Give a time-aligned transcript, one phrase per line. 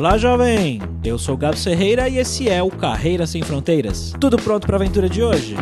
[0.00, 0.80] Olá, jovem!
[1.04, 4.14] Eu sou o Gabs Ferreira e esse é o Carreira Sem Fronteiras.
[4.18, 5.54] Tudo pronto para a aventura de hoje?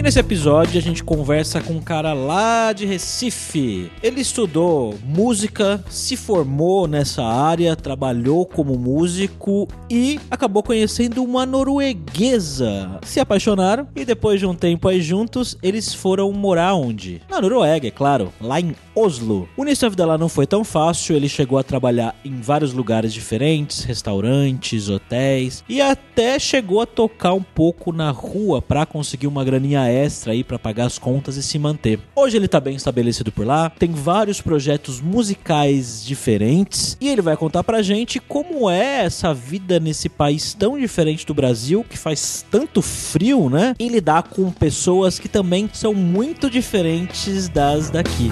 [0.00, 3.92] E nesse episódio a gente conversa com um cara lá de Recife.
[4.02, 12.98] Ele estudou música, se formou nessa área, trabalhou como músico e acabou conhecendo uma norueguesa.
[13.02, 17.20] Se apaixonaram e depois de um tempo aí juntos, eles foram morar onde?
[17.28, 19.46] Na Noruega, é claro, lá em Oslo.
[19.54, 22.72] O início da vida lá não foi tão fácil, ele chegou a trabalhar em vários
[22.72, 29.26] lugares diferentes, restaurantes, hotéis e até chegou a tocar um pouco na rua para conseguir
[29.26, 32.00] uma graninha extra aí para pagar as contas e se manter.
[32.14, 37.36] Hoje ele tá bem estabelecido por lá, tem vários projetos musicais diferentes e ele vai
[37.36, 42.44] contar pra gente como é essa vida nesse país tão diferente do Brasil, que faz
[42.50, 43.74] tanto frio, né?
[43.78, 48.30] E lidar com pessoas que também são muito diferentes das daqui.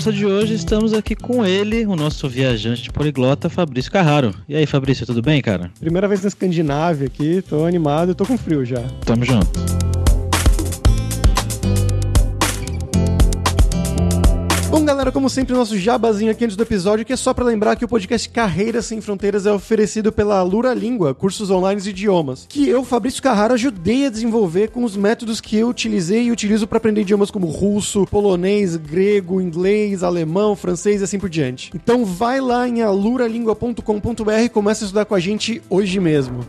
[0.00, 4.34] Conversa de hoje, estamos aqui com ele, o nosso viajante poliglota, Fabrício Carraro.
[4.48, 5.70] E aí, Fabrício, tudo bem, cara?
[5.78, 8.80] Primeira vez na Escandinávia aqui, tô animado, tô com frio já.
[9.04, 9.69] Tamo junto.
[14.90, 17.84] Galera, como sempre, nosso jabazinho aqui antes do episódio, que é só para lembrar que
[17.84, 22.68] o podcast Carreiras Sem Fronteiras é oferecido pela Lura Língua, cursos online de idiomas, que
[22.68, 26.78] eu, Fabrício Carrara, ajudei a desenvolver com os métodos que eu utilizei e utilizo para
[26.78, 31.70] aprender idiomas como russo, polonês, grego, inglês, alemão, francês e assim por diante.
[31.72, 36.44] Então vai lá em aluralingua.com.br e começa a estudar com a gente hoje mesmo.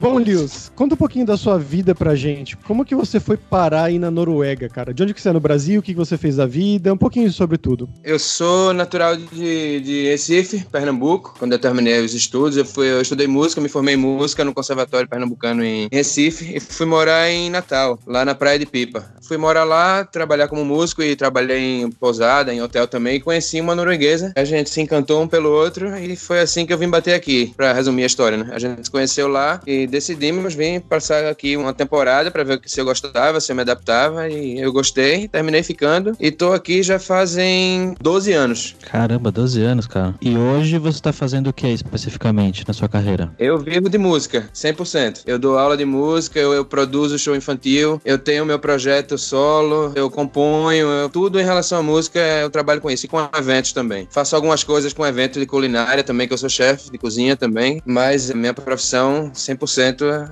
[0.00, 2.56] Bom, Lius, conta um pouquinho da sua vida pra gente.
[2.56, 4.94] Como que você foi parar aí na Noruega, cara?
[4.94, 5.78] De onde que você é no Brasil?
[5.78, 6.90] O que, que você fez da vida?
[6.90, 7.86] Um pouquinho sobre tudo.
[8.02, 11.34] Eu sou natural de, de Recife, Pernambuco.
[11.38, 14.54] Quando eu terminei os estudos, eu, fui, eu estudei música, me formei em música no
[14.54, 19.04] Conservatório Pernambucano em Recife e fui morar em Natal, lá na Praia de Pipa.
[19.22, 23.16] Fui morar lá, trabalhar como músico e trabalhei em pousada, em hotel também.
[23.16, 24.32] E conheci uma norueguesa.
[24.34, 27.52] A gente se encantou um pelo outro e foi assim que eu vim bater aqui,
[27.54, 28.48] pra resumir a história, né?
[28.50, 32.80] A gente se conheceu lá e decidimos vir passar aqui uma temporada para ver se
[32.80, 36.98] eu gostava, se eu me adaptava e eu gostei, terminei ficando e tô aqui já
[36.98, 38.76] fazem 12 anos.
[38.82, 40.14] Caramba, 12 anos, cara.
[40.20, 43.32] E hoje você tá fazendo o que especificamente na sua carreira?
[43.38, 45.22] Eu vivo de música, 100%.
[45.26, 49.92] Eu dou aula de música, eu, eu produzo show infantil, eu tenho meu projeto solo,
[49.94, 53.72] eu componho, eu, tudo em relação à música eu trabalho com isso e com eventos
[53.72, 54.06] também.
[54.10, 57.82] Faço algumas coisas com eventos de culinária também, que eu sou chefe de cozinha também,
[57.84, 59.79] mas minha profissão 100%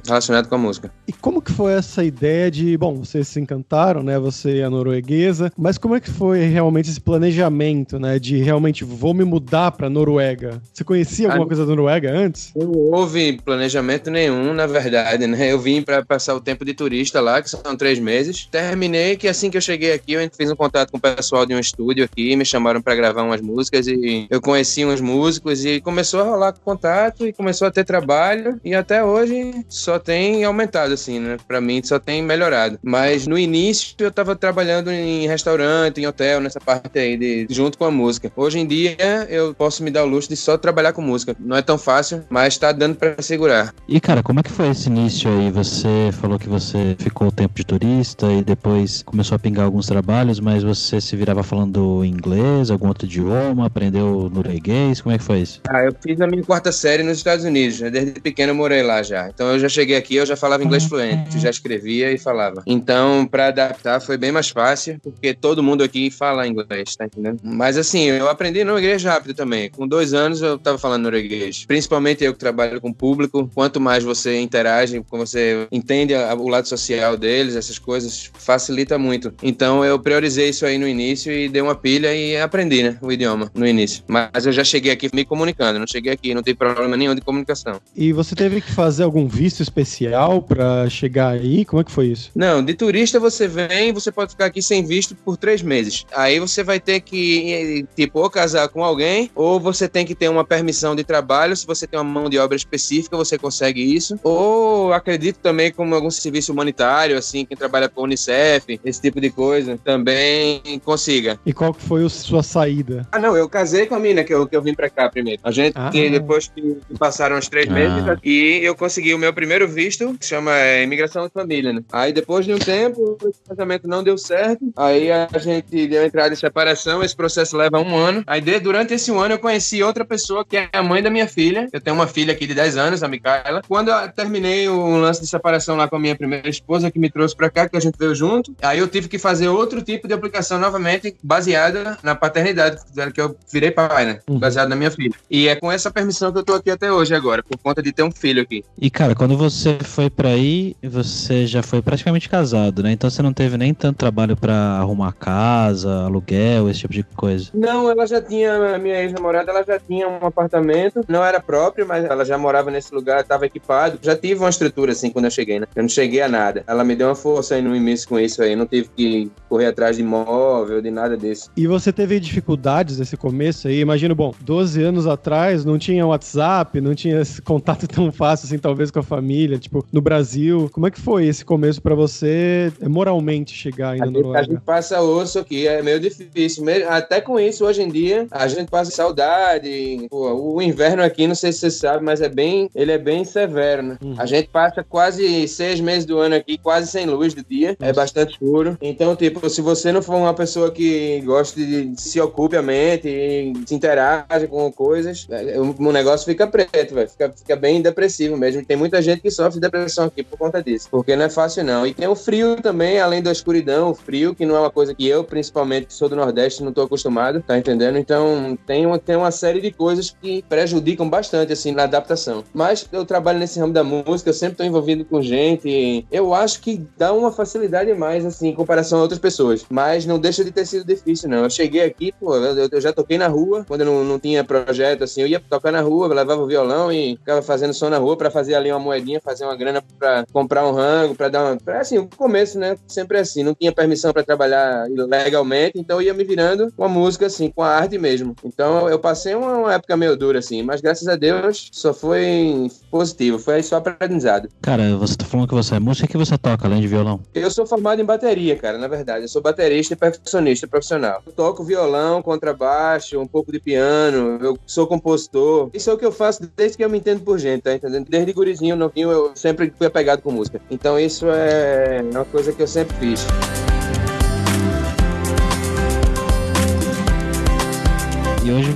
[0.07, 0.91] relacionado com a música.
[1.07, 4.19] E como que foi essa ideia de, bom, vocês se encantaram, né?
[4.19, 8.19] Você e a norueguesa, mas como é que foi realmente esse planejamento, né?
[8.19, 10.61] De realmente vou me mudar para Noruega.
[10.73, 11.49] Você conhecia alguma a...
[11.49, 12.53] coisa da Noruega antes?
[12.55, 15.53] Não houve planejamento nenhum, na verdade, né?
[15.53, 18.47] Eu vim para passar o tempo de turista lá, que são três meses.
[18.51, 21.55] Terminei que assim que eu cheguei aqui, eu fiz um contato com o pessoal de
[21.55, 25.81] um estúdio aqui, me chamaram para gravar umas músicas e eu conheci uns músicos e
[25.81, 29.38] começou a rolar contato e começou a ter trabalho e até hoje
[29.69, 31.37] só tem aumentado, assim, né?
[31.47, 32.79] Pra mim só tem melhorado.
[32.83, 37.79] Mas no início eu tava trabalhando em restaurante, em hotel, nessa parte aí, de, junto
[37.79, 38.31] com a música.
[38.37, 38.97] Hoje em dia
[39.29, 41.37] eu posso me dar o luxo de só trabalhar com música.
[41.39, 43.75] Não é tão fácil, mas tá dando para segurar.
[43.89, 45.51] E cara, como é que foi esse início aí?
[45.51, 49.87] Você falou que você ficou o tempo de turista e depois começou a pingar alguns
[49.87, 55.01] trabalhos, mas você se virava falando inglês, algum outro idioma, aprendeu norueguês?
[55.01, 55.61] Como é que foi isso?
[55.69, 57.81] Ah, eu fiz a minha quarta série nos Estados Unidos.
[57.81, 59.28] Desde pequeno eu morei lá já.
[59.33, 60.89] Então eu já cheguei aqui, eu já falava inglês uhum.
[60.91, 62.63] fluente, já escrevia e falava.
[62.67, 67.41] Então, para adaptar foi bem mais fácil, porque todo mundo aqui fala inglês, tá entendendo?
[67.43, 69.71] Mas assim, eu aprendi norueguês rápido também.
[69.71, 71.65] Com dois anos eu tava falando norueguês.
[71.67, 76.67] Principalmente eu que trabalho com público, quanto mais você interage, quando você entende o lado
[76.67, 79.33] social deles, essas coisas, facilita muito.
[79.43, 83.13] Então eu priorizei isso aí no início e dei uma pilha e aprendi, né, o
[83.13, 84.03] idioma no início.
[84.07, 87.21] Mas eu já cheguei aqui me comunicando, não cheguei aqui, não tem problema nenhum de
[87.21, 87.81] comunicação.
[87.97, 91.65] E você teve que fazer algum visto especial para chegar aí?
[91.65, 92.31] Como é que foi isso?
[92.35, 96.05] Não, de turista você vem, você pode ficar aqui sem visto por três meses.
[96.15, 100.29] Aí você vai ter que, tipo, ou casar com alguém, ou você tem que ter
[100.29, 101.57] uma permissão de trabalho.
[101.57, 104.19] Se você tem uma mão de obra específica, você consegue isso.
[104.23, 109.31] Ou acredito também como algum serviço humanitário, assim, quem trabalha com Unicef, esse tipo de
[109.31, 111.39] coisa, também consiga.
[111.47, 113.07] E qual que foi a sua saída?
[113.11, 115.41] Ah, não, eu casei com a mina que eu, que eu vim pra cá primeiro.
[115.43, 115.91] A gente, ah.
[115.91, 117.73] depois que passaram os três ah.
[117.73, 121.73] meses, e eu consegui consegui o meu primeiro visto, que chama é, Imigração de Família,
[121.73, 121.83] né?
[121.93, 124.73] Aí depois de um tempo, o casamento não deu certo.
[124.77, 128.25] Aí a gente deu entrada em separação, esse processo leva um ano.
[128.27, 131.11] Aí de, durante esse um ano eu conheci outra pessoa que é a mãe da
[131.11, 131.69] minha filha.
[131.73, 133.63] Eu tenho uma filha aqui de 10 anos, a Micaela.
[133.69, 137.11] Quando eu terminei o lance de separação lá com a minha primeira esposa, que me
[137.11, 140.09] trouxe pra cá, que a gente veio junto, aí eu tive que fazer outro tipo
[140.09, 142.79] de aplicação novamente, baseada na paternidade,
[143.15, 144.21] que eu virei pai, né?
[144.29, 144.39] Uhum.
[144.39, 145.15] Baseado na minha filha.
[145.31, 147.93] E é com essa permissão que eu tô aqui até hoje agora, por conta de
[147.93, 148.65] ter um filho aqui.
[148.81, 152.93] E cara, quando você foi pra aí, você já foi praticamente casado, né?
[152.93, 157.51] Então você não teve nem tanto trabalho pra arrumar casa, aluguel, esse tipo de coisa.
[157.55, 161.87] Não, ela já tinha, a minha ex-namorada, ela já tinha um apartamento, não era próprio,
[161.87, 163.99] mas ela já morava nesse lugar, estava equipado.
[164.03, 165.67] Já tive uma estrutura assim quando eu cheguei, né?
[165.75, 166.63] Eu não cheguei a nada.
[166.67, 169.67] Ela me deu uma força aí no início com isso aí, não tive que correr
[169.67, 171.51] atrás de imóvel, de nada disso.
[171.57, 173.81] E você teve dificuldades nesse começo aí?
[173.81, 178.59] Imagino, bom, 12 anos atrás não tinha WhatsApp, não tinha esse contato tão fácil assim,
[178.59, 180.69] talvez com a família, tipo, no Brasil.
[180.73, 184.21] Como é que foi esse começo para você eh, moralmente chegar ainda A no gente,
[184.21, 184.53] a Noruega?
[184.53, 186.65] gente passa osso aqui, é meio difícil.
[186.89, 190.07] Até com isso, hoje em dia, a gente passa saudade.
[190.11, 193.25] Pô, o inverno aqui, não sei se você sabe, mas é bem, ele é bem
[193.25, 193.99] severo, né?
[194.03, 194.15] Uhum.
[194.19, 197.77] A gente passa quase seis meses do ano aqui, quase sem luz do dia.
[197.81, 198.77] É bastante escuro.
[198.81, 203.09] Então, tipo, se você não for uma pessoa que gosta de se ocupe a mente
[203.09, 207.09] e se interage com coisas, é, o, negócio fica preto, velho.
[207.09, 208.61] Fica, fica bem depressivo mesmo.
[208.69, 210.89] Tem muita gente que sofre de depressão aqui por conta disso.
[210.91, 211.87] Porque não é fácil, não.
[211.87, 214.95] E tem o frio também, além da escuridão, o frio, que não é uma coisa
[214.95, 217.97] que eu, principalmente, que sou do Nordeste, não tô acostumado, tá entendendo?
[217.97, 222.45] Então, tem uma, tem uma série de coisas que prejudicam bastante, assim, na adaptação.
[222.53, 226.07] Mas eu trabalho nesse ramo da música, eu sempre tô envolvido com gente.
[226.13, 229.65] Eu acho que dá uma facilidade mais, assim, em comparação a outras pessoas.
[229.71, 231.45] Mas não deixa de ter sido difícil, não.
[231.45, 234.45] Eu cheguei aqui, pô, eu, eu já toquei na rua, quando eu não, não tinha
[234.45, 237.99] projeto, assim, eu ia tocar na rua, levava o violão e ficava fazendo som na
[237.99, 241.45] rua pra fazer ali uma moedinha, fazer uma grana pra comprar um rango, pra dar
[241.45, 241.57] uma.
[241.57, 242.77] Pra, assim, o começo, né?
[242.87, 246.89] Sempre assim, não tinha permissão pra trabalhar legalmente, então eu ia me virando com a
[246.89, 248.35] música, assim, com a arte mesmo.
[248.45, 252.71] Então eu passei uma, uma época meio dura, assim, mas graças a Deus só foi
[252.91, 254.49] positivo, foi só aprendizado.
[254.61, 257.21] Cara, você tá falando que você é músico, o que você toca além de violão?
[257.35, 259.25] Eu sou formado em bateria, cara, na verdade.
[259.25, 261.23] Eu sou baterista e percussionista profissional.
[261.27, 265.71] Eu toco violão, contrabaixo, um pouco de piano, eu sou compositor.
[265.73, 268.07] Isso é o que eu faço desde que eu me entendo por gente, tá entendendo?
[268.09, 270.61] Desde gurizinho, novinho, eu sempre fui apegado com música.
[270.71, 273.27] Então isso é uma coisa que eu sempre fiz.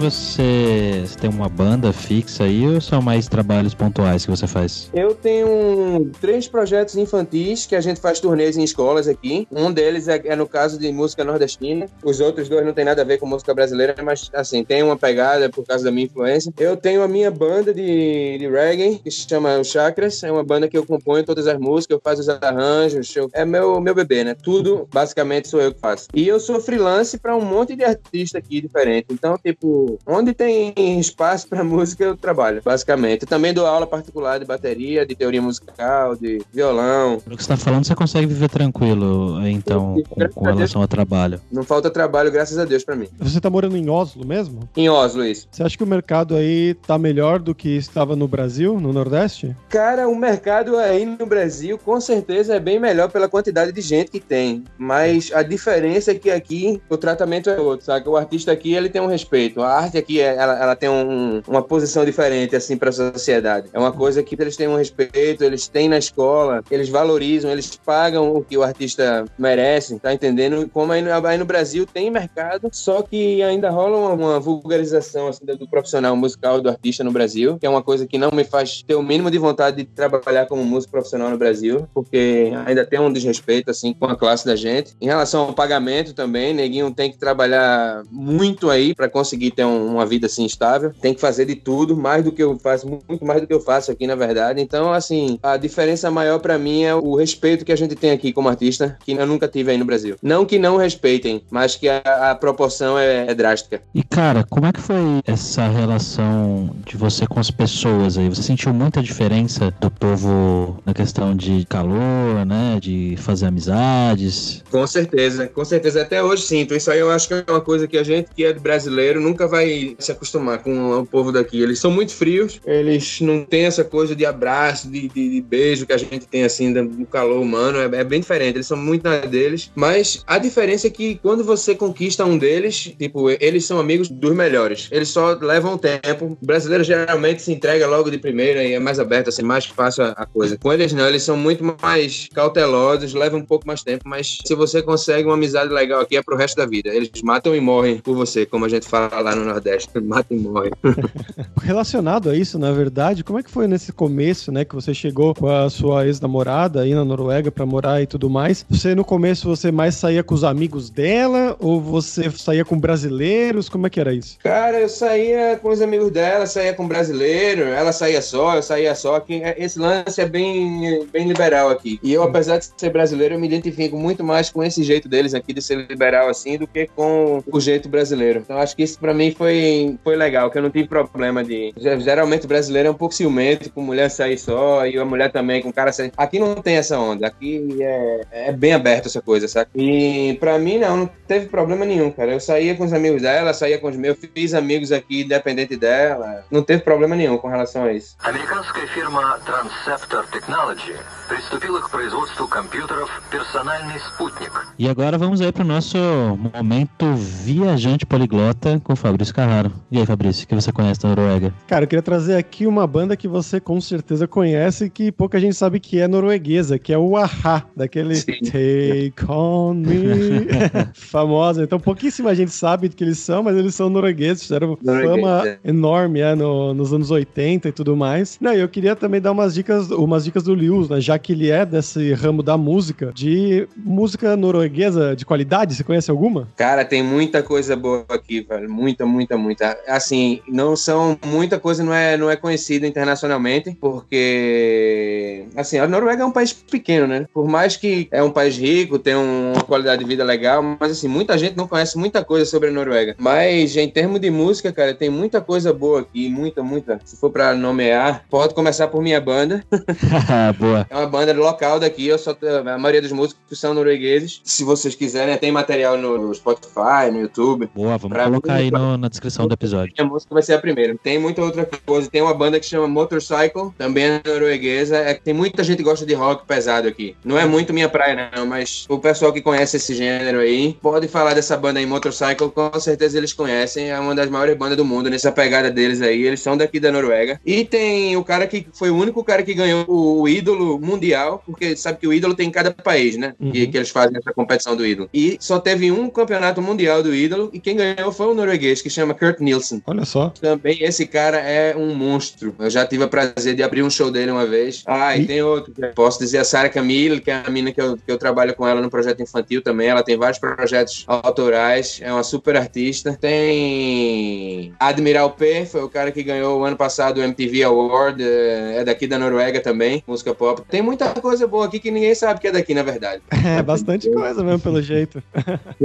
[0.02, 4.90] Você, você tem uma banda fixa aí ou são mais trabalhos pontuais que você faz?
[4.92, 9.46] Eu tenho três projetos infantis que a gente faz turnês em escolas aqui.
[9.50, 11.86] Um deles é, é no caso de música nordestina.
[12.04, 14.96] Os outros dois não tem nada a ver com música brasileira, mas assim, tem uma
[14.96, 16.52] pegada por causa da minha influência.
[16.58, 20.22] Eu tenho a minha banda de, de reggae, que se chama o Chakras.
[20.22, 23.14] É uma banda que eu componho todas as músicas, eu faço os arranjos.
[23.16, 24.34] eu- é meu, meu bebê, né?
[24.34, 26.08] Tudo basicamente sou eu que faço.
[26.14, 29.06] E eu sou freelance para um monte de artista aqui diferente.
[29.10, 33.22] Então, tipo, onde tem espaço para música, eu trabalho, basicamente.
[33.22, 37.20] Eu também dou aula particular de bateria, de teoria musical, de violão.
[37.20, 41.40] Pelo que você tá falando, você consegue viver tranquilo, então, com, com relação ao trabalho.
[41.50, 43.08] Não falta trabalho, graças a Deus, para mim.
[43.18, 44.68] Você tá morando em Oslo mesmo?
[44.76, 45.48] Em Oslo, isso.
[45.50, 49.54] Você acha que o mercado aí tá melhor do que estava no Brasil, no Nordeste?
[49.68, 54.10] Cara, o mercado aí no Brasil com certeza é bem melhor pela quantidade de gente
[54.10, 54.64] que tem.
[54.78, 58.08] Mas a diferença é que aqui o tratamento é outro, sabe?
[58.08, 59.62] O artista aqui ele tem um respeito.
[59.62, 63.68] A arte aqui é- ela, ela tem um- uma posição diferente assim para a sociedade.
[63.72, 67.78] É uma coisa que eles têm um respeito, eles têm na escola, eles valorizam, eles
[67.84, 70.68] pagam o que o artista merece, tá entendendo?
[70.72, 75.28] Como aí no, aí no Brasil tem mercado, só que ainda rola uma, uma vulgarização
[75.28, 78.44] assim, do profissional musical do artista no Brasil, que é uma coisa que não me
[78.44, 82.84] faz ter o mínimo de vontade de trabalhar como músico profissional no Brasil, porque ainda
[82.84, 84.94] tem um desrespeito assim com a classe da gente.
[85.00, 89.94] Em relação ao pagamento também, neguinho tem que trabalhar muito aí para conseguir ter um-
[89.94, 90.92] uma vida assim estável.
[91.00, 93.60] Tem que fazer de tudo, mais do que eu faço, muito mais do que eu
[93.60, 94.60] faço aqui, na verdade.
[94.60, 98.32] Então, assim, a diferença maior para mim é o respeito que a gente tem aqui
[98.32, 100.16] como artista, que eu nunca tive aí no Brasil.
[100.22, 103.82] Não que não respeitem, mas que a, a proporção é, é drástica.
[103.94, 108.28] E cara, como é que foi essa relação de você com as pessoas aí?
[108.28, 112.78] Você sentiu muita diferença do povo na questão de calor, né?
[112.80, 114.62] De fazer amizades?
[114.70, 116.02] Com certeza, com certeza.
[116.02, 116.74] Até hoje sinto.
[116.74, 119.46] Isso aí eu acho que é uma coisa que a gente que é brasileiro nunca
[119.52, 121.60] vai se acostumar com o povo daqui.
[121.60, 125.86] Eles são muito frios, eles não têm essa coisa de abraço, de, de, de beijo
[125.86, 127.78] que a gente tem assim no calor humano.
[127.78, 128.56] É, é, bem diferente.
[128.56, 129.70] Eles são muito na deles.
[129.74, 134.34] Mas a diferença é que quando você conquista um deles, tipo, eles são amigos dos
[134.34, 134.88] melhores.
[134.90, 136.38] Eles só levam tempo.
[136.40, 140.04] O brasileiro geralmente se entrega logo de primeira e é mais aberto, assim, mais fácil
[140.04, 140.56] a coisa.
[140.56, 144.54] Com eles não, eles são muito mais cautelosos, levam um pouco mais tempo, mas se
[144.54, 146.88] você consegue uma amizade legal aqui é pro resto da vida.
[146.88, 149.88] Eles matam e morrem por você, como a gente fala lá no Nordeste.
[150.00, 150.72] Matam e morrem.
[151.62, 155.34] Relacionado a isso, na verdade, como é que foi nesse começo, né, que você chegou
[155.34, 158.64] com a sua ex-namorada aí na Noruega para morar e tudo mais?
[158.68, 163.68] Você no começo você mais saía com os amigos dela ou você saía com brasileiros?
[163.68, 164.38] Como é que era isso?
[164.42, 168.94] Cara, eu saía com os amigos dela, saía com brasileiro, ela saía só, eu saía
[168.94, 169.16] só.
[169.16, 171.98] Aqui, esse lance é bem, bem liberal aqui.
[172.02, 175.34] E eu, apesar de ser brasileiro, eu me identifico muito mais com esse jeito deles
[175.34, 178.40] aqui de ser liberal assim do que com o jeito brasileiro.
[178.40, 181.73] Então acho que isso para mim foi, foi legal, que eu não tive problema de.
[181.77, 185.61] Geralmente o brasileiro é um pouco ciumento, com mulher sair só, e a mulher também,
[185.61, 186.11] com o cara sair.
[186.17, 189.69] Aqui não tem essa onda, aqui é, é bem aberto essa coisa, sabe?
[189.75, 192.33] E pra mim não, não teve problema nenhum, cara.
[192.33, 196.45] Eu saía com os amigos dela, saía com os meus, fiz amigos aqui, independente dela.
[196.51, 198.15] Não teve problema nenhum com relação a isso.
[198.23, 200.95] Американская фирма Transceptor Technology
[201.27, 204.51] приступила к производству компьютеров «Персональный спутник».
[204.79, 209.70] E agora vamos aí para o nosso momento viajante poliglota com o Fabrício Carraro.
[209.90, 211.52] E aí, Fabrício, o que você conhece da Noruega?
[211.66, 215.54] Cara, eu queria trazer aqui uma banda que você com certeza conhece que pouca gente
[215.54, 218.40] sabe que é norueguesa, que é o Aha, daquele Sim.
[218.42, 220.48] Take On Me,
[220.94, 221.62] famosa.
[221.62, 225.58] Então pouquíssima gente sabe do que eles são, mas eles são noruegueses, fizeram fama é.
[225.64, 228.38] enorme é, no, nos anos 80 e tudo mais.
[228.40, 231.50] Não, eu queria também dar umas dicas, umas dicas do Lewis, né, já que ele
[231.50, 236.48] é desse ramo da música, de música norueguesa de qualidade, você conhece alguma?
[236.56, 239.78] Cara, tem muita coisa boa aqui, velho, muita, muita, muita.
[239.86, 246.22] Assim, não são, muita coisa não é, não é conhecida internacionalmente, porque, assim, a Noruega
[246.22, 247.26] é um país pequeno, né?
[247.32, 251.08] Por mais que é um país rico, tem uma qualidade de vida legal, mas, assim,
[251.08, 253.14] muita gente não conhece muita coisa sobre a Noruega.
[253.18, 257.00] Mas, em termos de música, cara, tem muita coisa boa aqui, muita, muita.
[257.04, 259.64] Se for pra nomear, pode começar por minha banda.
[260.58, 260.86] boa.
[260.88, 264.40] É uma banda local daqui, eu só, a maioria dos músicos são noruegueses.
[264.44, 267.70] Se vocês quiserem, tem material no Spotify, no YouTube.
[267.74, 269.92] Boa, vamos colocar aí no, na descrição do episódio.
[269.98, 270.96] A música vai ser a primeira.
[271.02, 272.08] Tem muita outra coisa.
[272.08, 274.96] Tem uma banda que chama Motorcycle, também é norueguesa.
[274.96, 277.16] É, tem muita gente que gosta de rock pesado aqui.
[277.24, 281.08] Não é muito minha praia, não, mas o pessoal que conhece esse gênero aí pode
[281.08, 283.90] falar dessa banda aí, Motorcycle, com certeza eles conhecem.
[283.90, 286.22] É uma das maiores bandas do mundo nessa pegada deles aí.
[286.22, 287.40] Eles são daqui da Noruega.
[287.44, 291.74] E tem o cara que foi o único cara que ganhou o ídolo mundial, porque
[291.76, 293.34] sabe que o ídolo tem em cada país, né?
[293.40, 293.50] Uhum.
[293.52, 295.08] E que eles fazem essa competição do ídolo.
[295.12, 298.91] E só teve um campeonato mundial do ídolo, e quem ganhou foi o norueguês, que
[298.92, 299.82] chama Kurt Nielsen.
[299.86, 300.30] Olha só.
[300.30, 302.54] Também esse cara é um monstro.
[302.58, 304.82] Eu já tive o prazer de abrir um show dele uma vez.
[304.86, 305.26] Ah, e, e...
[305.26, 305.72] tem outro.
[305.94, 308.66] Posso dizer a Sarah Camille, que é a mina que eu, que eu trabalho com
[308.66, 309.88] ela no projeto infantil também.
[309.88, 312.00] Ela tem vários projetos autorais.
[312.02, 313.16] É uma super artista.
[313.20, 318.22] Tem Admiral P, foi o cara que ganhou o ano passado o MTV Award.
[318.22, 320.62] É, é daqui da Noruega também, música pop.
[320.68, 323.22] Tem muita coisa boa aqui que ninguém sabe que é daqui, na verdade.
[323.44, 325.22] É, bastante coisa mesmo, pelo jeito.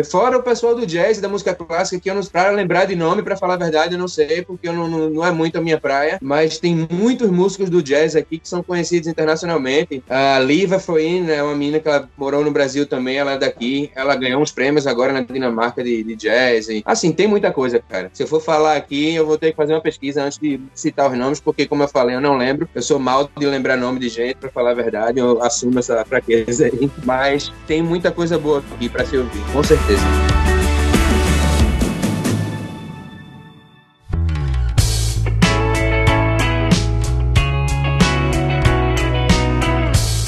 [0.10, 2.96] Fora o pessoal do jazz e da música clássica, que eu não, pra lembrar de
[2.98, 5.62] nome, para falar a verdade, eu não sei, porque não, não, não, é muito a
[5.62, 10.04] minha praia, mas tem muitos músicos do jazz aqui que são conhecidos internacionalmente.
[10.10, 13.92] A Liva Froin é uma menina que ela morou no Brasil também, ela é daqui,
[13.96, 16.68] ela ganhou uns prêmios agora na Dinamarca de, de jazz.
[16.70, 18.10] E, assim, tem muita coisa, cara.
[18.14, 21.12] Se eu for falar aqui, eu vou ter que fazer uma pesquisa antes de citar
[21.12, 22.68] os nomes, porque, como eu falei, eu não lembro.
[22.74, 26.04] Eu sou mal de lembrar nome de gente, para falar a verdade, eu assumo essa
[26.06, 26.90] fraqueza aí.
[27.04, 30.57] Mas tem muita coisa boa aqui para se ouvir, com certeza.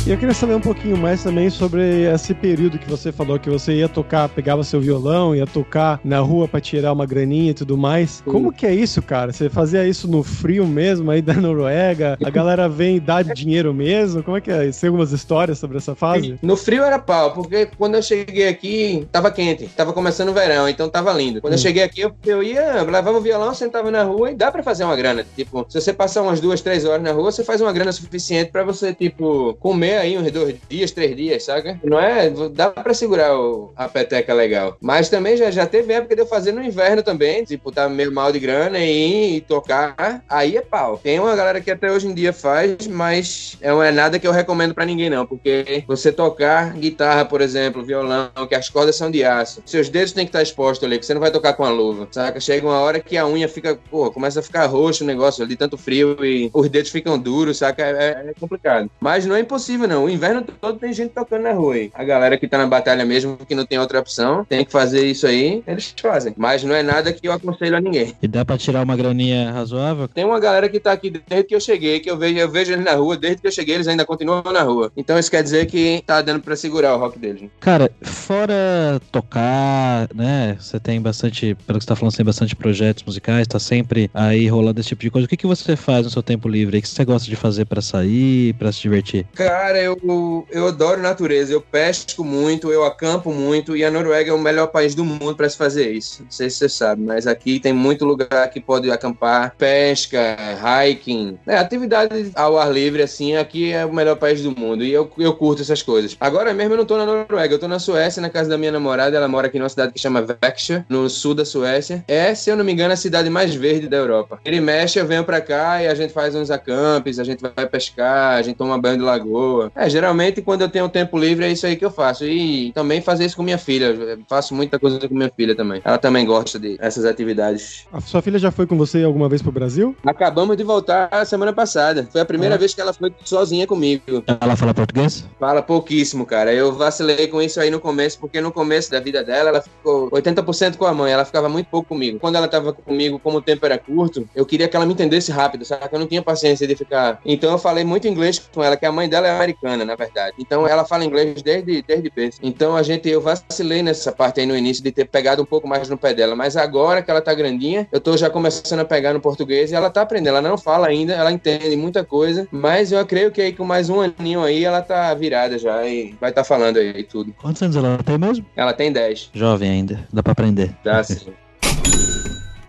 [0.08, 3.50] E eu queria saber um pouquinho mais também sobre esse período que você falou que
[3.50, 7.54] você ia tocar, pegava seu violão, ia tocar na rua para tirar uma graninha e
[7.54, 8.12] tudo mais.
[8.12, 8.24] Sim.
[8.32, 9.32] Como que é isso, cara?
[9.32, 12.18] Você fazia isso no frio mesmo, aí da Noruega?
[12.24, 14.24] A galera vem e dá dinheiro mesmo?
[14.24, 14.72] Como é que é?
[14.72, 16.40] Tem algumas histórias sobre essa fase?
[16.42, 20.68] No frio era pau, porque quando eu cheguei aqui, tava quente, tava começando o verão,
[20.68, 21.42] então tava lindo.
[21.42, 21.56] Quando hum.
[21.56, 24.64] eu cheguei aqui, eu, eu ia, levava o violão, sentava na rua e dá para
[24.64, 25.26] fazer uma grana.
[25.36, 28.50] Tipo, se você passar umas duas, três horas na rua, você faz uma grana suficiente
[28.50, 31.80] para você, tipo, comer aí uns dois dias, três dias, saca?
[31.84, 32.30] Não é?
[32.52, 34.78] Dá pra segurar o, a peteca legal.
[34.82, 38.12] Mas também já, já teve época de eu fazer no inverno também, tipo, tá meio
[38.12, 40.98] mal de grana e, e tocar, aí é pau.
[40.98, 44.32] Tem uma galera que até hoje em dia faz, mas não é nada que eu
[44.32, 49.10] recomendo pra ninguém não, porque você tocar guitarra, por exemplo, violão, que as cordas são
[49.10, 51.64] de aço, seus dedos têm que estar expostos ali, que você não vai tocar com
[51.64, 52.40] a luva, saca?
[52.40, 55.56] Chega uma hora que a unha fica, pô, começa a ficar roxo o negócio ali,
[55.56, 57.84] tanto frio e os dedos ficam duros, saca?
[57.84, 58.90] É, é complicado.
[59.00, 61.92] Mas não é impossível não, o inverno todo tem gente tocando na rua aí.
[61.94, 65.06] A galera que tá na batalha mesmo, que não tem outra opção, tem que fazer
[65.06, 66.34] isso aí, eles fazem.
[66.38, 68.16] Mas não é nada que eu aconselho a ninguém.
[68.22, 70.08] E dá pra tirar uma graninha razoável?
[70.08, 72.74] Tem uma galera que tá aqui desde que eu cheguei, que eu vejo, eu vejo
[72.74, 74.92] eles na rua, desde que eu cheguei, eles ainda continuam na rua.
[74.96, 77.42] Então isso quer dizer que tá dando pra segurar o rock deles.
[77.42, 77.50] Né?
[77.60, 80.58] Cara, fora tocar, né?
[80.60, 84.10] Você tem bastante, pelo que você tá falando, você tem bastante projetos musicais, tá sempre
[84.14, 85.26] aí rolando esse tipo de coisa.
[85.26, 86.78] O que, que você faz no seu tempo livre?
[86.78, 89.26] O que você gosta de fazer para sair, para se divertir?
[89.34, 94.34] Cara, eu, eu adoro natureza, eu pesco muito, eu acampo muito e a Noruega é
[94.34, 96.24] o melhor país do mundo para se fazer isso.
[96.24, 100.38] Não sei se você sabe, mas aqui tem muito lugar que pode acampar, pesca,
[100.86, 104.92] hiking, é, atividade ao ar livre, assim, aqui é o melhor país do mundo e
[104.92, 106.16] eu, eu curto essas coisas.
[106.20, 108.72] Agora mesmo eu não tô na Noruega, eu tô na Suécia, na casa da minha
[108.72, 112.04] namorada, ela mora aqui numa cidade que chama Växjö, no sul da Suécia.
[112.08, 114.40] É, se eu não me engano, a cidade mais verde da Europa.
[114.46, 117.68] Ele mexe, eu venho pra cá e a gente faz uns acampes, a gente vai
[117.68, 119.59] pescar, a gente toma banho de lagoa.
[119.76, 122.26] É, geralmente quando eu tenho tempo livre é isso aí que eu faço.
[122.26, 123.86] E também fazer isso com minha filha.
[123.86, 125.82] Eu faço muita coisa com minha filha também.
[125.84, 127.86] Ela também gosta de essas atividades.
[127.92, 129.96] A sua filha já foi com você alguma vez pro Brasil?
[130.06, 132.08] Acabamos de voltar a semana passada.
[132.12, 132.58] Foi a primeira é.
[132.58, 134.24] vez que ela foi sozinha comigo.
[134.42, 135.26] Ela fala português?
[135.40, 136.54] Fala pouquíssimo, cara.
[136.54, 140.10] Eu vacilei com isso aí no começo, porque no começo da vida dela, ela ficou
[140.12, 141.12] 80% com a mãe.
[141.12, 142.20] Ela ficava muito pouco comigo.
[142.20, 145.32] Quando ela tava comigo, como o tempo era curto, eu queria que ela me entendesse
[145.32, 145.88] rápido, sabe?
[145.92, 147.20] Eu não tinha paciência de ficar.
[147.26, 150.36] Então eu falei muito inglês com ela, que a mãe dela é americana, na verdade.
[150.38, 152.40] Então ela fala inglês desde, desde berço.
[152.42, 155.68] Então a gente, eu vacilei nessa parte aí no início de ter pegado um pouco
[155.68, 156.36] mais no pé dela.
[156.36, 159.76] Mas agora que ela tá grandinha, eu tô já começando a pegar no português e
[159.76, 160.30] ela tá aprendendo.
[160.30, 163.90] Ela não fala ainda, ela entende muita coisa, mas eu creio que aí com mais
[163.90, 167.34] um aninho aí ela tá virada já e vai estar tá falando aí tudo.
[167.34, 168.46] Quantos anos ela tem mesmo?
[168.56, 169.32] Ela tem 10.
[169.34, 170.76] Jovem ainda, dá pra aprender.
[170.84, 171.34] Dá sim.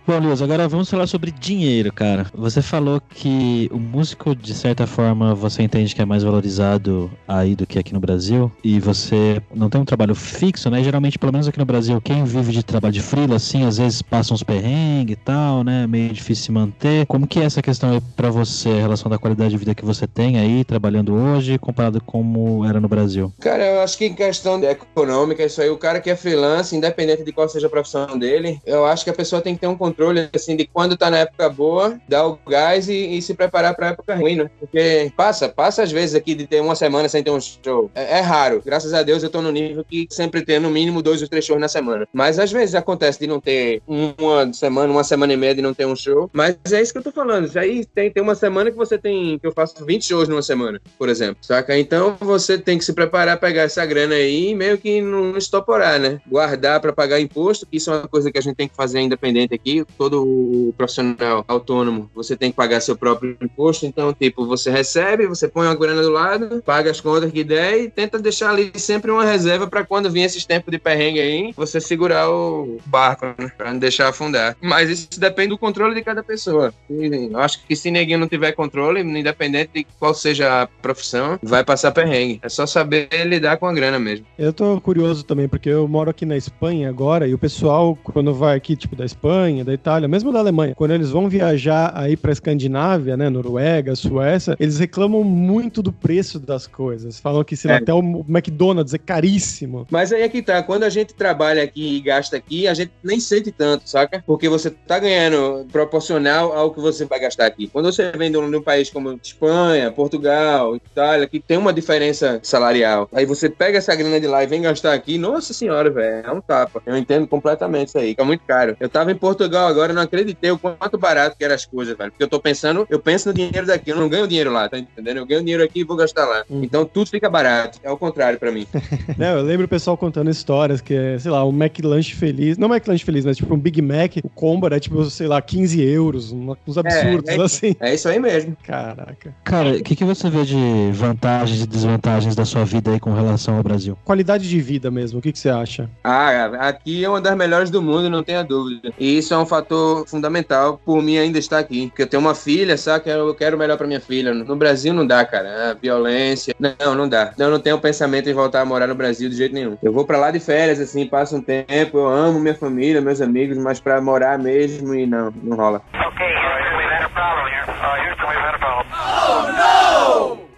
[0.07, 2.25] Bom, Luiz, agora vamos falar sobre dinheiro, cara.
[2.33, 7.55] Você falou que o músico, de certa forma, você entende que é mais valorizado aí
[7.55, 8.51] do que aqui no Brasil.
[8.63, 10.83] E você não tem um trabalho fixo, né?
[10.83, 14.01] Geralmente, pelo menos aqui no Brasil, quem vive de trabalho de freela, assim, às vezes
[14.01, 15.85] passa uns perrengues e tal, né?
[15.85, 17.05] Meio difícil se manter.
[17.05, 19.85] Como que é essa questão aí pra você, a relação da qualidade de vida que
[19.85, 23.33] você tem aí, trabalhando hoje, comparado com como era no Brasil?
[23.39, 27.23] Cara, eu acho que em questão econômica, isso aí, o cara que é freelance, independente
[27.23, 29.75] de qual seja a profissão dele, eu acho que a pessoa tem que ter um
[29.75, 33.33] controle controle assim de quando tá na época boa, dar o gás e, e se
[33.33, 34.49] preparar pra época ruim, né?
[34.59, 37.91] Porque passa, passa às vezes aqui de ter uma semana sem ter um show.
[37.93, 38.61] É, é raro.
[38.65, 41.45] Graças a Deus eu tô no nível que sempre tem no mínimo dois ou três
[41.45, 42.07] shows na semana.
[42.11, 45.73] Mas às vezes acontece de não ter uma semana, uma semana e meia de não
[45.73, 46.29] ter um show.
[46.33, 47.51] Mas é isso que eu tô falando.
[47.57, 50.81] Aí tem, tem uma semana que você tem, que eu faço 20 shows numa semana,
[50.97, 51.37] por exemplo.
[51.41, 51.77] Saca?
[51.77, 55.99] Então você tem que se preparar, pegar essa grana aí e meio que não estoporar,
[55.99, 56.19] né?
[56.27, 58.99] Guardar para pagar imposto, que isso é uma coisa que a gente tem que fazer
[58.99, 63.85] independente aqui todo o profissional autônomo, você tem que pagar seu próprio imposto.
[63.85, 67.81] Então, tipo, você recebe, você põe uma grana do lado, paga as contas que der
[67.81, 71.53] e tenta deixar ali sempre uma reserva para quando vir esses tempos de perrengue aí,
[71.55, 73.51] você segurar o barco, né?
[73.57, 74.55] Pra não deixar afundar.
[74.61, 76.73] Mas isso depende do controle de cada pessoa.
[76.89, 81.39] E eu acho que se ninguém não tiver controle, independente de qual seja a profissão,
[81.41, 82.39] vai passar perrengue.
[82.43, 84.25] É só saber lidar com a grana mesmo.
[84.37, 88.33] Eu tô curioso também, porque eu moro aqui na Espanha agora e o pessoal, quando
[88.33, 92.17] vai aqui, tipo, da Espanha, da Itália, mesmo da Alemanha, quando eles vão viajar aí
[92.17, 97.19] pra Escandinávia, né, Noruega, Suécia, eles reclamam muito do preço das coisas.
[97.19, 97.79] Falam que, sei lá, é.
[97.79, 99.87] até o McDonald's é caríssimo.
[99.89, 102.91] Mas aí é que tá, quando a gente trabalha aqui e gasta aqui, a gente
[103.03, 104.23] nem sente tanto, saca?
[104.25, 107.67] Porque você tá ganhando proporcional ao que você vai gastar aqui.
[107.67, 111.71] Quando você vem de um, de um país como Espanha, Portugal, Itália, que tem uma
[111.71, 115.89] diferença salarial, aí você pega essa grana de lá e vem gastar aqui, nossa senhora,
[115.89, 116.81] velho, é um tapa.
[116.85, 118.75] Eu entendo completamente isso aí, fica muito caro.
[118.79, 122.11] Eu tava em Portugal agora, não acreditei o quanto barato que eram as coisas, velho.
[122.11, 124.77] Porque eu tô pensando, eu penso no dinheiro daqui, eu não ganho dinheiro lá, tá
[124.77, 125.17] entendendo?
[125.17, 126.43] Eu ganho dinheiro aqui e vou gastar lá.
[126.49, 126.61] Hum.
[126.63, 127.79] Então tudo fica barato.
[127.83, 128.67] É o contrário pra mim.
[129.17, 132.57] não, eu lembro o pessoal contando histórias que é, sei lá, um McLanche feliz.
[132.57, 135.81] Não McLanche feliz, mas tipo um Big Mac, o combo era tipo, sei lá, 15
[135.81, 137.75] euros, uns absurdos é, é, assim.
[137.79, 138.55] É isso aí mesmo.
[138.63, 139.33] Caraca.
[139.43, 143.13] Cara, o que, que você vê de vantagens e desvantagens da sua vida aí com
[143.13, 143.97] relação ao Brasil?
[144.03, 145.89] Qualidade de vida mesmo, o que, que você acha?
[146.03, 148.93] Ah, aqui é uma das melhores do mundo, não tenha dúvida.
[148.99, 151.87] E isso é um fator fundamental por mim ainda estar aqui.
[151.87, 153.09] Porque eu tenho uma filha, sabe?
[153.09, 154.33] Eu quero o melhor pra minha filha.
[154.33, 155.71] No Brasil não dá, cara.
[155.71, 156.55] A violência.
[156.57, 157.33] Não, não dá.
[157.37, 159.77] Eu não tenho pensamento em voltar a morar no Brasil de jeito nenhum.
[159.83, 161.97] Eu vou pra lá de férias, assim, passo um tempo.
[161.97, 165.81] Eu amo minha família, meus amigos, mas pra morar mesmo e não, não rola.
[165.93, 166.31] Okay,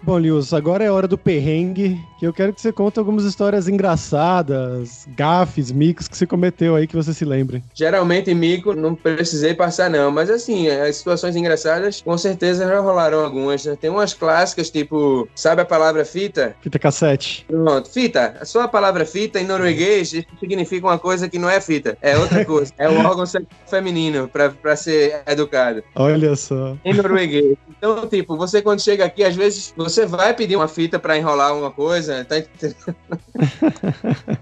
[0.04, 3.68] Bom, Lewis, agora é hora do perrengue, que eu quero que você conte algumas histórias
[3.68, 7.64] engraçadas, gafes, micos que você cometeu aí que você se lembre.
[7.74, 10.10] Geralmente, mico, não precisei passar, não.
[10.10, 13.64] Mas, assim, as situações engraçadas, com certeza já rolaram algumas.
[13.64, 13.76] né?
[13.80, 16.54] Tem umas clássicas, tipo, sabe a palavra fita?
[16.60, 17.46] Fita cassete.
[17.48, 18.40] Pronto, fita.
[18.44, 22.44] Só a palavra fita em norueguês significa uma coisa que não é fita, é outra
[22.44, 22.72] coisa.
[22.76, 23.24] É um órgão
[23.66, 25.82] feminino pra, pra ser educado.
[25.94, 26.76] Olha só.
[26.84, 27.56] Em norueguês.
[27.78, 31.50] Então, tipo, você quando chega aqui, às vezes você vai pedir uma fita pra enrolar
[31.50, 32.36] alguma coisa, tá?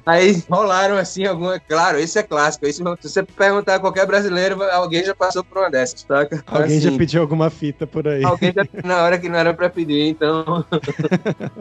[0.06, 1.58] Aí rolaram assim alguma.
[1.60, 2.66] Claro, isso é clássico.
[2.66, 6.42] Isso, se você perguntar a qualquer brasileiro, alguém já passou por uma dessas, saca?
[6.46, 8.24] Alguém já Assim, pediu alguma fita por aí.
[8.24, 10.64] Alguém já na hora que não era pra pedir, então.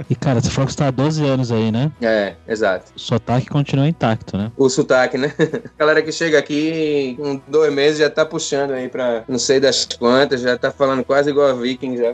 [0.10, 1.92] E cara, você falou que você tá há 12 anos aí, né?
[2.02, 2.92] É, exato.
[2.96, 4.52] O sotaque continua intacto, né?
[4.58, 5.34] O sotaque, né?
[5.40, 9.60] A galera que chega aqui com dois meses já tá puxando aí pra não sei
[9.60, 12.08] das quantas, já tá falando quase igual a Viking já.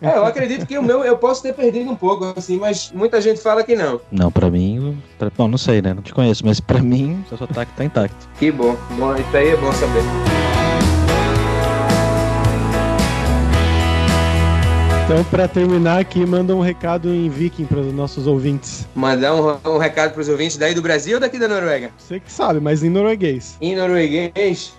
[0.00, 3.20] É, eu acredito que o meu eu posso ter perdido um pouco, assim, mas muita
[3.20, 4.00] gente fala que não.
[4.10, 5.00] Não, pra mim.
[5.18, 5.30] Pra...
[5.36, 5.94] Bom, não sei, né?
[5.94, 8.28] Não te conheço, mas pra mim, seu sotaque tá intacto.
[8.38, 8.76] Que bom.
[8.98, 10.47] Bom, isso aí é bom saber.
[15.10, 18.86] Então, pra terminar aqui, manda um recado em viking para os nossos ouvintes.
[18.94, 21.90] Mandar um, um recado pros ouvintes daí do Brasil ou daqui da Noruega?
[21.96, 23.56] Você que sabe, mas em norueguês.
[23.62, 24.74] I norueguês,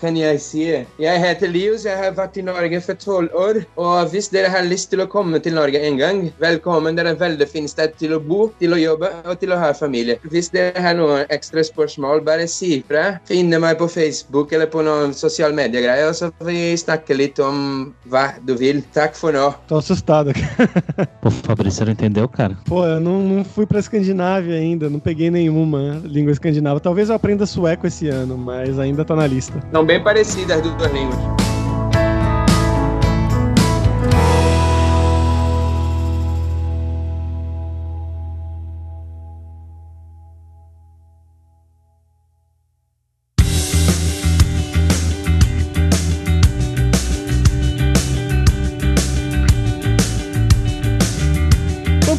[0.00, 3.60] kan jeg heter Lius, jeg har vært i Norge for tolv år.
[3.76, 6.96] Og hvis dere har lyst til å komme til Norge en gang, velkommen.
[6.96, 9.60] Det er et veldig fint sted til å bo, til å jobbe og til å
[9.60, 10.16] ha familie.
[10.32, 13.20] Hvis dere har noen ekstra spørsmål, bare si ifra.
[13.28, 17.92] Finne meg på Facebook eller på noen sosiale mediegreier, og så vi snakke litt om
[18.08, 18.80] hva du vil.
[18.96, 19.52] Takk for nå.
[19.74, 20.30] Tô assustado.
[21.20, 22.56] Pô, Fabrício, você não entendeu, cara?
[22.64, 26.78] Pô, eu não, não fui pra Escandinávia ainda, não peguei nenhuma língua escandinava.
[26.78, 29.60] Talvez eu aprenda sueco esse ano, mas ainda tá na lista.
[29.72, 31.43] São bem parecidas as duas línguas.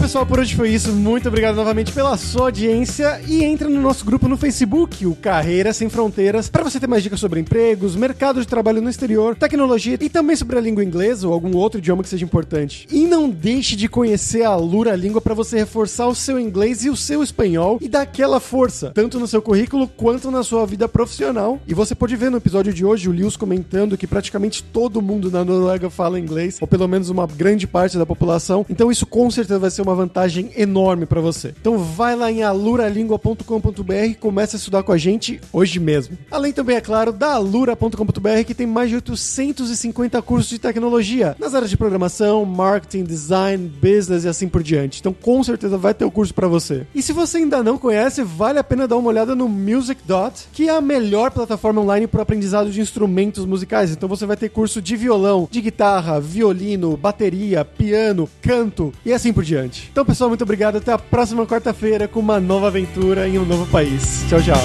[0.06, 0.92] Pessoal, por hoje foi isso.
[0.92, 5.74] Muito obrigado novamente pela sua audiência e entra no nosso grupo no Facebook, o Carreira
[5.74, 9.98] Sem Fronteiras, para você ter mais dicas sobre empregos, mercado de trabalho no exterior, tecnologia
[10.00, 12.88] e também sobre a língua inglesa ou algum outro idioma que seja importante.
[12.92, 16.90] E não deixe de conhecer a Lura Língua para você reforçar o seu inglês e
[16.92, 20.88] o seu espanhol e dar aquela força, tanto no seu currículo quanto na sua vida
[20.88, 21.60] profissional.
[21.68, 25.32] E você pode ver no episódio de hoje o Lewis comentando que praticamente todo mundo
[25.32, 28.64] na Noruega fala inglês, ou pelo menos uma grande parte da população.
[28.70, 31.54] Então isso com certeza vai ser uma vantagem enorme para você.
[31.60, 36.18] Então vai lá em aluralingua.com.br e comece a estudar com a gente hoje mesmo.
[36.30, 41.56] Além também, é claro, da alura.com.br que tem mais de 850 cursos de tecnologia nas
[41.56, 45.00] áreas de programação, marketing, design, business e assim por diante.
[45.00, 46.86] Então com certeza vai ter o curso para você.
[46.94, 50.48] E se você ainda não conhece, vale a pena dar uma olhada no Music Dot,
[50.52, 53.92] que é a melhor plataforma online para aprendizado de instrumentos musicais.
[53.92, 59.32] Então você vai ter curso de violão, de guitarra, violino, bateria, piano, canto e assim
[59.32, 59.85] por diante.
[59.92, 60.78] Então, pessoal, muito obrigado.
[60.78, 64.26] Até a próxima quarta-feira com uma nova aventura em um novo país.
[64.30, 64.58] Tchau, tchau.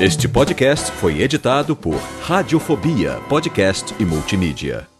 [0.00, 4.93] Este podcast foi editado por Radiofobia, podcast e multimídia.